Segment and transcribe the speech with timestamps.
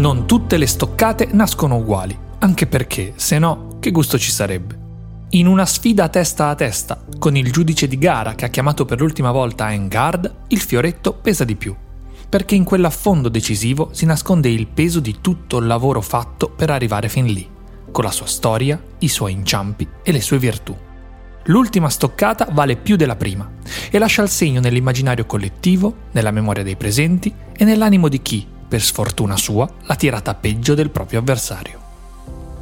[0.00, 4.78] Non tutte le stoccate nascono uguali, anche perché, se no, che gusto ci sarebbe?
[5.32, 8.98] In una sfida testa a testa, con il giudice di gara che ha chiamato per
[8.98, 11.76] l'ultima volta Engard, il fioretto pesa di più,
[12.30, 17.10] perché in quell'affondo decisivo si nasconde il peso di tutto il lavoro fatto per arrivare
[17.10, 17.46] fin lì,
[17.90, 20.74] con la sua storia, i suoi inciampi e le sue virtù.
[21.44, 23.46] L'ultima stoccata vale più della prima
[23.90, 28.80] e lascia il segno nell'immaginario collettivo, nella memoria dei presenti e nell'animo di chi, per
[28.80, 31.80] sfortuna sua, l'ha tirata peggio del proprio avversario.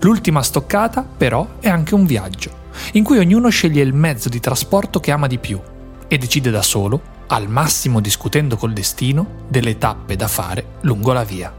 [0.01, 2.51] L'ultima stoccata, però, è anche un viaggio,
[2.93, 5.61] in cui ognuno sceglie il mezzo di trasporto che ama di più
[6.09, 11.25] e decide da solo, al massimo discutendo col destino, delle tappe da fare lungo la
[11.25, 11.53] via.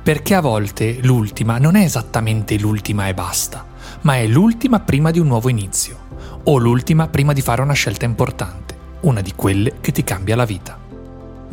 [0.00, 3.66] Perché a volte l'ultima non è esattamente l'ultima e basta,
[4.02, 5.98] ma è l'ultima prima di un nuovo inizio,
[6.44, 10.44] o l'ultima prima di fare una scelta importante, una di quelle che ti cambia la
[10.44, 10.83] vita.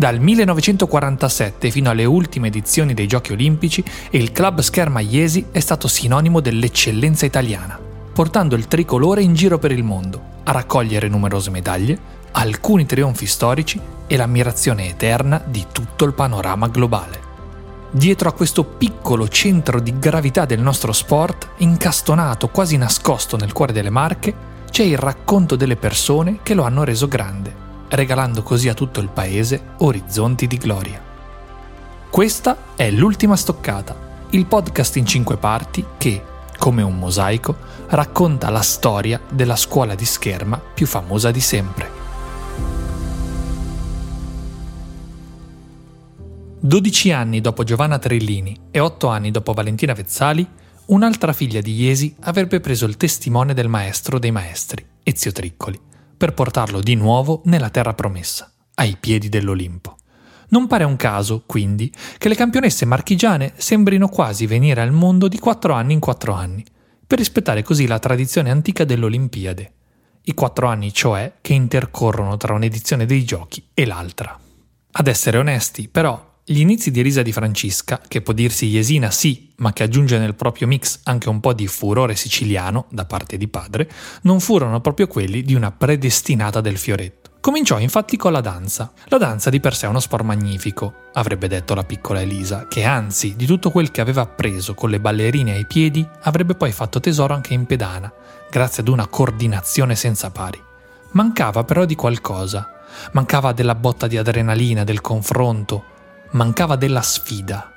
[0.01, 5.87] Dal 1947 fino alle ultime edizioni dei Giochi Olimpici, il club Scherma Iesi è stato
[5.87, 7.79] sinonimo dell'eccellenza italiana,
[8.11, 11.99] portando il tricolore in giro per il mondo, a raccogliere numerose medaglie,
[12.31, 17.19] alcuni trionfi storici e l'ammirazione eterna di tutto il panorama globale.
[17.91, 23.71] Dietro a questo piccolo centro di gravità del nostro sport, incastonato quasi nascosto nel cuore
[23.71, 24.33] delle Marche,
[24.71, 29.09] c'è il racconto delle persone che lo hanno reso grande regalando così a tutto il
[29.09, 31.01] paese orizzonti di gloria.
[32.09, 36.23] Questa è l'ultima stoccata, il podcast in cinque parti che,
[36.57, 37.55] come un mosaico,
[37.87, 41.99] racconta la storia della scuola di scherma più famosa di sempre.
[46.63, 50.47] 12 anni dopo Giovanna Trellini e 8 anni dopo Valentina Vezzali,
[50.85, 55.89] un'altra figlia di Iesi avrebbe preso il testimone del maestro dei maestri, Ezio Triccoli
[56.21, 59.95] per portarlo di nuovo nella terra promessa, ai piedi dell'Olimpo.
[60.49, 65.39] Non pare un caso, quindi, che le campionesse marchigiane sembrino quasi venire al mondo di
[65.39, 66.63] quattro anni in quattro anni,
[67.07, 69.73] per rispettare così la tradizione antica dell'Olimpiade.
[70.21, 74.39] I quattro anni, cioè, che intercorrono tra un'edizione dei giochi e l'altra.
[74.91, 79.51] Ad essere onesti, però, gli inizi di Elisa di Francisca, che può dirsi iesina sì,
[79.57, 83.47] ma che aggiunge nel proprio mix anche un po' di furore siciliano da parte di
[83.47, 83.89] padre,
[84.23, 87.31] non furono proprio quelli di una predestinata del fioretto.
[87.41, 88.93] Cominciò infatti con la danza.
[89.05, 92.83] La danza di per sé è uno sport magnifico, avrebbe detto la piccola Elisa, che
[92.83, 96.99] anzi di tutto quel che aveva appreso con le ballerine ai piedi avrebbe poi fatto
[96.99, 98.13] tesoro anche in pedana,
[98.49, 100.61] grazie ad una coordinazione senza pari.
[101.13, 102.75] Mancava però di qualcosa.
[103.13, 105.85] Mancava della botta di adrenalina, del confronto,
[106.31, 107.71] mancava della sfida.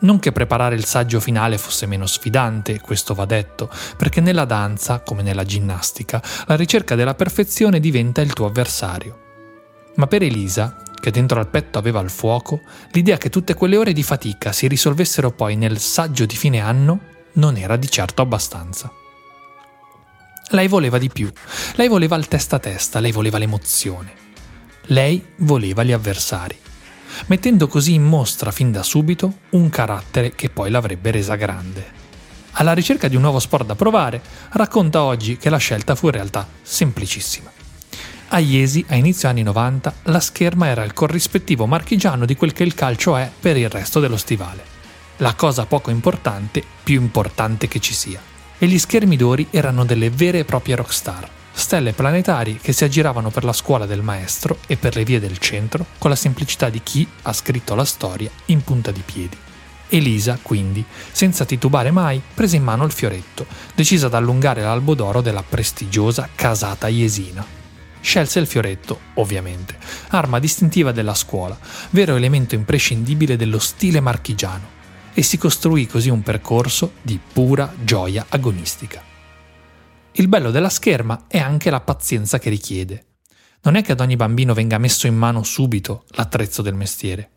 [0.00, 5.00] Non che preparare il saggio finale fosse meno sfidante, questo va detto, perché nella danza,
[5.00, 9.20] come nella ginnastica, la ricerca della perfezione diventa il tuo avversario.
[9.96, 13.92] Ma per Elisa, che dentro al petto aveva il fuoco, l'idea che tutte quelle ore
[13.92, 17.00] di fatica si risolvessero poi nel saggio di fine anno
[17.34, 18.90] non era di certo abbastanza.
[20.48, 21.30] Lei voleva di più,
[21.74, 24.20] lei voleva il testa a testa, lei voleva l'emozione.
[24.86, 26.58] Lei voleva gli avversari
[27.26, 32.00] mettendo così in mostra fin da subito un carattere che poi l'avrebbe resa grande.
[32.52, 36.12] Alla ricerca di un nuovo sport da provare, racconta oggi che la scelta fu in
[36.12, 37.50] realtà semplicissima.
[38.28, 42.62] A Iesi, a inizio anni 90, la scherma era il corrispettivo marchigiano di quel che
[42.62, 44.64] il calcio è per il resto dello stivale.
[45.18, 48.20] La cosa poco importante, più importante che ci sia.
[48.58, 53.44] E gli schermidori erano delle vere e proprie rockstar stelle planetari che si aggiravano per
[53.44, 57.06] la scuola del maestro e per le vie del centro con la semplicità di chi
[57.22, 59.36] ha scritto la storia in punta di piedi.
[59.88, 60.82] Elisa, quindi,
[61.12, 66.30] senza titubare mai, prese in mano il fioretto, decisa ad allungare l'albo d'oro della prestigiosa
[66.34, 67.44] casata iesina.
[68.00, 69.76] Scelse il fioretto, ovviamente,
[70.08, 71.58] arma distintiva della scuola,
[71.90, 74.80] vero elemento imprescindibile dello stile marchigiano,
[75.12, 79.11] e si costruì così un percorso di pura gioia agonistica.
[80.14, 83.06] Il bello della scherma è anche la pazienza che richiede.
[83.62, 87.30] Non è che ad ogni bambino venga messo in mano subito l'attrezzo del mestiere.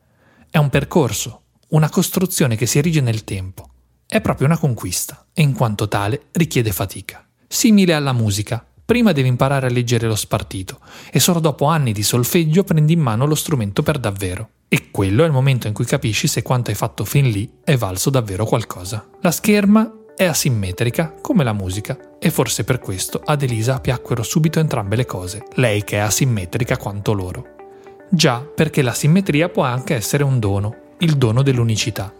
[0.49, 3.69] È un percorso, una costruzione che si erige nel tempo.
[4.05, 7.25] È proprio una conquista e in quanto tale richiede fatica.
[7.47, 10.79] Simile alla musica, prima devi imparare a leggere lo spartito
[11.11, 14.49] e solo dopo anni di solfeggio prendi in mano lo strumento per davvero.
[14.67, 17.77] E quello è il momento in cui capisci se quanto hai fatto fin lì è
[17.77, 19.07] valso davvero qualcosa.
[19.21, 24.59] La scherma è asimmetrica come la musica e forse per questo ad Elisa piacquero subito
[24.59, 27.53] entrambe le cose, lei che è asimmetrica quanto loro.
[28.09, 32.13] Già, perché la simmetria può anche essere un dono, il dono dell'unicità.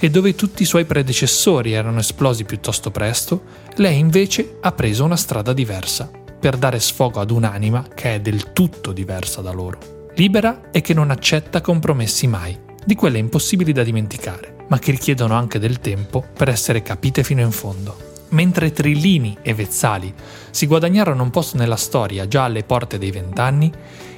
[0.00, 3.42] E dove tutti i suoi predecessori erano esplosi piuttosto presto,
[3.76, 6.10] lei invece ha preso una strada diversa,
[6.40, 10.10] per dare sfogo ad un'anima che è del tutto diversa da loro.
[10.14, 15.34] Libera e che non accetta compromessi mai, di quelle impossibili da dimenticare, ma che richiedono
[15.34, 18.10] anche del tempo per essere capite fino in fondo.
[18.30, 20.14] Mentre Trillini e Vezzali
[20.50, 23.70] si guadagnarono un posto nella storia già alle porte dei vent'anni,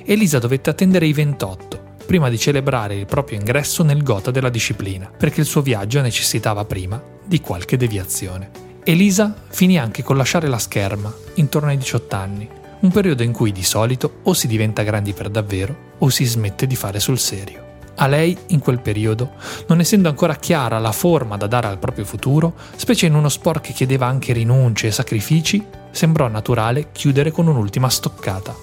[0.05, 5.11] Elisa dovette attendere i 28 prima di celebrare il proprio ingresso nel gota della disciplina,
[5.11, 8.51] perché il suo viaggio necessitava prima di qualche deviazione.
[8.85, 12.49] Elisa finì anche con lasciare la scherma, intorno ai 18 anni,
[12.79, 16.69] un periodo in cui di solito o si diventa grandi per davvero o si smette
[16.69, 17.64] di fare sul serio.
[17.97, 19.33] A lei, in quel periodo,
[19.69, 23.61] non essendo ancora chiara la forma da dare al proprio futuro, specie in uno sport
[23.61, 28.55] che chiedeva anche rinunce e sacrifici, sembrò naturale chiudere con un'ultima stoccata,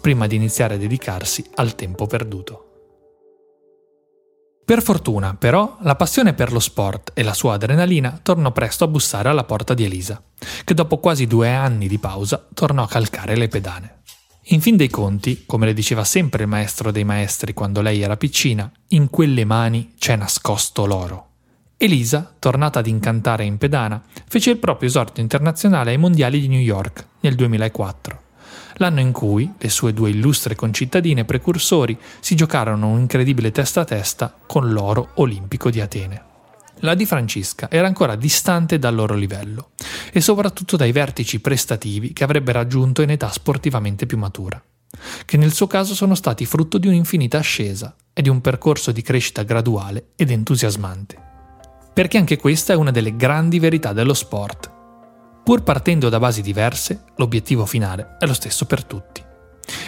[0.00, 2.64] prima di iniziare a dedicarsi al tempo perduto.
[4.64, 8.88] Per fortuna, però, la passione per lo sport e la sua adrenalina tornò presto a
[8.88, 10.22] bussare alla porta di Elisa,
[10.64, 14.00] che dopo quasi due anni di pausa tornò a calcare le pedane.
[14.48, 18.16] In fin dei conti, come le diceva sempre il maestro dei maestri quando lei era
[18.16, 21.28] piccina, in quelle mani c'è nascosto l'oro.
[21.78, 26.60] Elisa, tornata ad incantare in pedana, fece il proprio esordio internazionale ai mondiali di New
[26.60, 28.22] York nel 2004
[28.78, 33.84] l'anno in cui le sue due illustre concittadine precursori si giocarono un incredibile testa a
[33.84, 36.33] testa con l'oro olimpico di Atene.
[36.84, 39.70] La di Francisca era ancora distante dal loro livello
[40.12, 44.62] e soprattutto dai vertici prestativi che avrebbe raggiunto in età sportivamente più matura,
[45.24, 49.00] che nel suo caso sono stati frutto di un'infinita ascesa e di un percorso di
[49.00, 51.16] crescita graduale ed entusiasmante.
[51.94, 54.72] Perché anche questa è una delle grandi verità dello sport
[55.44, 59.22] Pur partendo da basi diverse, l'obiettivo finale è lo stesso per tutti.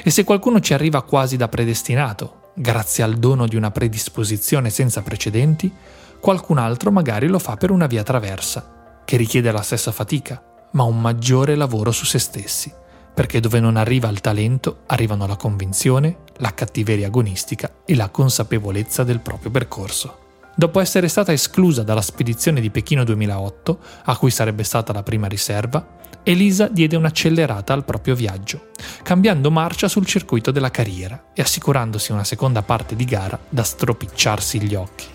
[0.03, 5.01] E se qualcuno ci arriva quasi da predestinato, grazie al dono di una predisposizione senza
[5.01, 5.73] precedenti,
[6.21, 10.43] qualcun altro magari lo fa per una via traversa, che richiede la stessa fatica,
[10.73, 12.73] ma un maggiore lavoro su se stessi,
[13.15, 19.05] perché dove non arriva il talento arrivano la convinzione, la cattiveria agonistica e la consapevolezza
[19.05, 20.25] del proprio percorso.
[20.55, 25.29] Dopo essere stata esclusa dalla spedizione di Pechino 2008, a cui sarebbe stata la prima
[25.29, 25.87] riserva,
[26.23, 28.71] Elisa diede un'accelerata al proprio viaggio,
[29.03, 34.61] cambiando marcia sul circuito della carriera e assicurandosi una seconda parte di gara da stropicciarsi
[34.61, 35.15] gli occhi.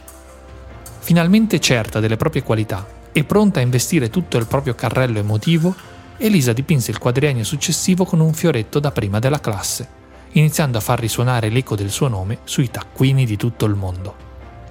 [1.04, 5.76] Finalmente certa delle proprie qualità e pronta a investire tutto il proprio carrello emotivo,
[6.18, 9.88] Elisa dipinse il quadriennio successivo con un fioretto da prima della classe,
[10.34, 14.16] iniziando a far risuonare l'eco del suo nome sui taccuini di tutto il mondo.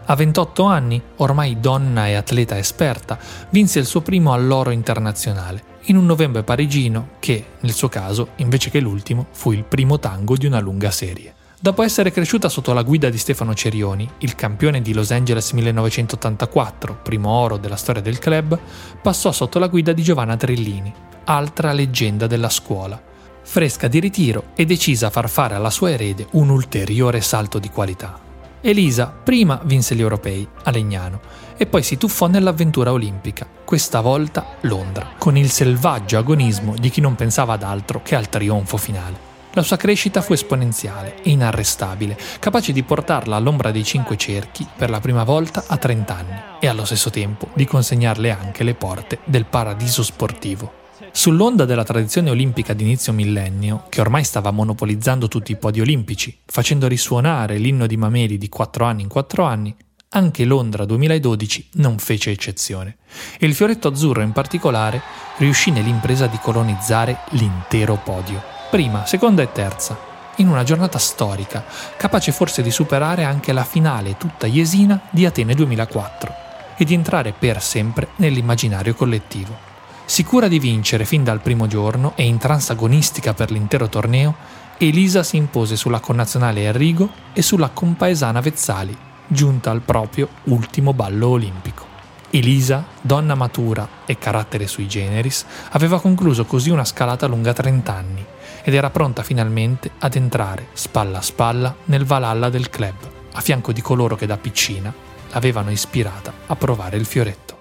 [0.07, 3.19] A 28 anni, ormai donna e atleta esperta,
[3.51, 8.71] vinse il suo primo all'oro internazionale, in un novembre parigino che, nel suo caso, invece
[8.71, 11.35] che l'ultimo, fu il primo tango di una lunga serie.
[11.63, 17.01] Dopo essere cresciuta sotto la guida di Stefano Cerioni, il campione di Los Angeles 1984,
[17.03, 18.59] primo oro della storia del club,
[19.03, 20.91] passò sotto la guida di Giovanna Trillini,
[21.25, 22.99] altra leggenda della scuola,
[23.43, 27.69] fresca di ritiro e decisa a far fare alla sua erede un ulteriore salto di
[27.69, 28.19] qualità.
[28.63, 31.21] Elisa prima vinse gli europei a Legnano
[31.59, 37.03] e poi si tuffò nell'avventura olimpica, questa volta Londra, con il selvaggio agonismo di chi
[37.03, 39.29] non pensava ad altro che al trionfo finale.
[39.55, 44.91] La sua crescita fu esponenziale e inarrestabile, capace di portarla all'ombra dei cinque cerchi per
[44.91, 49.19] la prima volta a 30 anni e allo stesso tempo di consegnarle anche le porte
[49.25, 50.79] del paradiso sportivo.
[51.11, 56.39] Sull'onda della tradizione olimpica di inizio millennio, che ormai stava monopolizzando tutti i podi olimpici,
[56.47, 59.75] facendo risuonare l'inno di Mameli di 4 anni in 4 anni,
[60.11, 62.99] anche Londra 2012 non fece eccezione,
[63.37, 65.03] e il fioretto azzurro in particolare
[65.39, 69.99] riuscì nell'impresa di colonizzare l'intero podio, prima, seconda e terza,
[70.37, 71.65] in una giornata storica,
[71.97, 76.35] capace forse di superare anche la finale tutta iesina di Atene 2004
[76.77, 79.69] e di entrare per sempre nell'immaginario collettivo.
[80.05, 84.37] Sicura di vincere fin dal primo giorno e in transagonistica per l'intero torneo,
[84.79, 88.97] Elisa si impose sulla connazionale Enrigo e sulla compaesana Vezzali,
[89.27, 91.87] giunta al proprio ultimo ballo olimpico.
[92.31, 98.27] Elisa, donna matura e carattere sui generis, aveva concluso così una scalata lunga 30 anni
[98.63, 102.95] ed era pronta finalmente ad entrare spalla a spalla nel Valhalla del club,
[103.33, 104.93] a fianco di coloro che da piccina
[105.33, 107.59] l'avevano ispirata a provare il fioretto.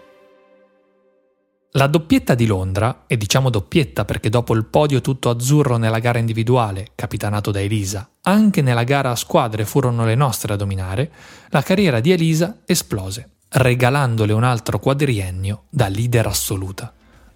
[1.73, 6.17] La doppietta di Londra, e diciamo doppietta perché dopo il podio tutto azzurro nella gara
[6.17, 11.11] individuale, capitanato da Elisa, anche nella gara a squadre furono le nostre a dominare,
[11.49, 16.91] la carriera di Elisa esplose, regalandole un altro quadriennio da leader assoluta.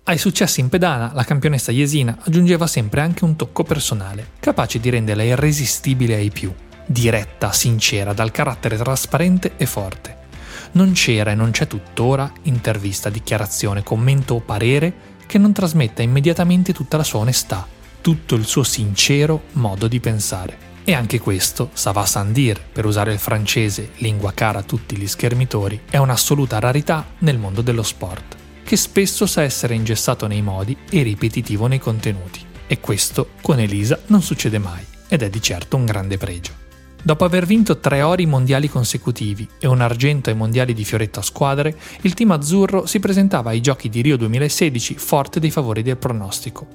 [0.06, 4.90] Ai successi in pedana, la campionessa Jesina aggiungeva sempre anche un tocco personale, capace di
[4.90, 6.54] renderla irresistibile ai più,
[6.86, 10.22] diretta, sincera, dal carattere trasparente e forte
[10.74, 16.74] non c'era e non c'è tuttora intervista, dichiarazione, commento o parere che non trasmetta immediatamente
[16.74, 17.68] tutta la sua onestà,
[18.02, 20.72] tutto il suo sincero modo di pensare.
[20.84, 25.82] E anche questo, sans dire, per usare il francese, lingua cara a tutti gli schermitori,
[25.90, 31.04] è un'assoluta rarità nel mondo dello sport, che spesso sa essere ingessato nei modi e
[31.04, 32.42] ripetitivo nei contenuti.
[32.68, 36.62] E questo con Elisa non succede mai, ed è di certo un grande pregio.
[37.06, 41.22] Dopo aver vinto tre ori mondiali consecutivi e un argento ai mondiali di fioretto a
[41.24, 45.98] squadre, il team azzurro si presentava ai giochi di Rio 2016 forte dei favori del
[45.98, 46.66] pronostico.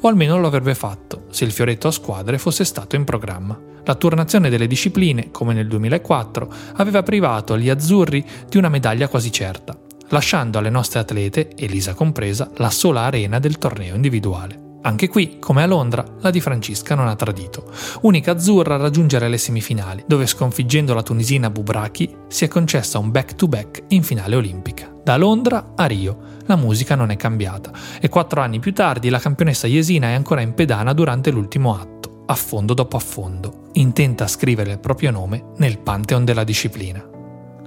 [0.00, 3.60] O almeno lo avrebbe fatto, se il fioretto a squadre fosse stato in programma.
[3.84, 9.30] La turnazione delle discipline, come nel 2004, aveva privato gli azzurri di una medaglia quasi
[9.30, 9.78] certa,
[10.14, 14.78] lasciando alle nostre atlete, Elisa compresa, la sola arena del torneo individuale.
[14.82, 17.72] Anche qui, come a Londra, la Di Francisca non ha tradito.
[18.02, 23.10] Unica azzurra a raggiungere le semifinali, dove sconfiggendo la tunisina Bubraki si è concessa un
[23.10, 24.88] back-to-back in finale olimpica.
[25.02, 29.18] Da Londra a Rio, la musica non è cambiata e quattro anni più tardi la
[29.18, 34.70] campionessa Jesina è ancora in pedana durante l'ultimo atto, affondo dopo affondo, intenta a scrivere
[34.70, 37.13] il proprio nome nel pantheon della disciplina.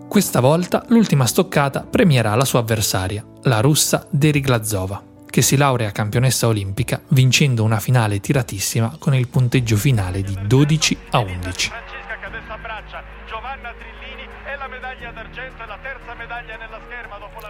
[0.07, 6.47] Questa volta l'ultima stoccata premierà la sua avversaria, la russa Deriglazova che si laurea campionessa
[6.47, 11.71] olimpica vincendo una finale tiratissima con il punteggio finale di 12 a 11.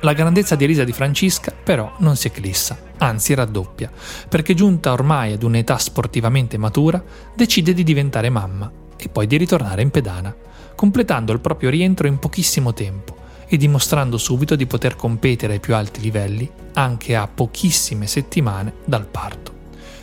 [0.02, 3.90] La grandezza di Elisa di Francisca però non si eclissa, anzi raddoppia,
[4.28, 7.02] perché giunta ormai ad un'età sportivamente matura,
[7.36, 10.36] decide di diventare mamma e poi di ritornare in pedana,
[10.78, 13.16] completando il proprio rientro in pochissimo tempo
[13.48, 19.08] e dimostrando subito di poter competere ai più alti livelli anche a pochissime settimane dal
[19.08, 19.54] parto.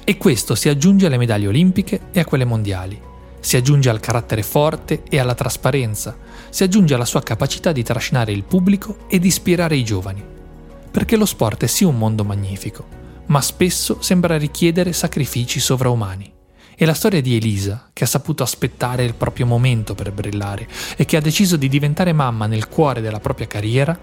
[0.02, 3.00] E questo si aggiunge alle medaglie olimpiche e a quelle mondiali.
[3.38, 6.16] Si aggiunge al carattere forte e alla trasparenza,
[6.50, 10.24] si aggiunge alla sua capacità di trascinare il pubblico e di ispirare i giovani.
[10.90, 12.84] Perché lo sport è sì un mondo magnifico,
[13.26, 16.33] ma spesso sembra richiedere sacrifici sovraumani.
[16.76, 20.66] E la storia di Elisa, che ha saputo aspettare il proprio momento per brillare
[20.96, 23.96] e che ha deciso di diventare mamma nel cuore della propria carriera,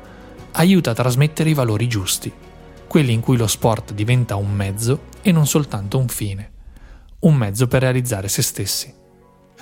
[0.54, 2.32] aiuta a trasmettere i valori giusti,
[2.88, 6.52] quelli in cui lo sport diventa un mezzo e non soltanto un fine,
[7.20, 8.94] un mezzo per realizzare se stessi.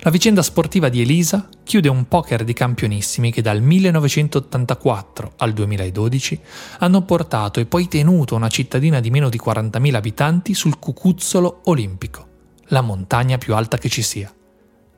[0.01, 6.39] La vicenda sportiva di Elisa chiude un poker di campionissimi che dal 1984 al 2012
[6.79, 12.28] hanno portato e poi tenuto una cittadina di meno di 40.000 abitanti sul cucuzzolo olimpico
[12.69, 14.33] la montagna più alta che ci sia.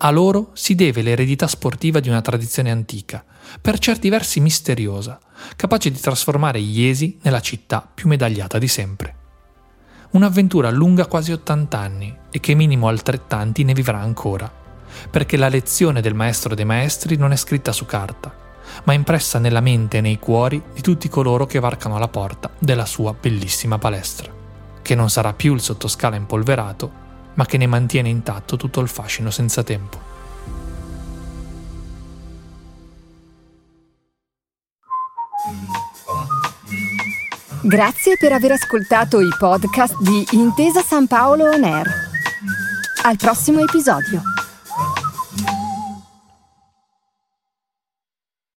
[0.03, 3.23] A loro si deve l'eredità sportiva di una tradizione antica,
[3.61, 5.19] per certi versi misteriosa,
[5.55, 9.15] capace di trasformare Iesi nella città più medagliata di sempre.
[10.11, 14.51] Un'avventura lunga quasi 80 anni e che minimo altrettanti ne vivrà ancora,
[15.09, 18.33] perché la lezione del maestro dei maestri non è scritta su carta,
[18.85, 22.85] ma impressa nella mente e nei cuori di tutti coloro che varcano la porta della
[22.85, 24.31] sua bellissima palestra,
[24.81, 27.00] che non sarà più il sottoscala impolverato,
[27.33, 30.09] ma che ne mantiene intatto tutto il fascino senza tempo.
[37.63, 41.87] Grazie per aver ascoltato i podcast di Intesa San Paolo On Air.
[43.03, 44.21] Al prossimo episodio.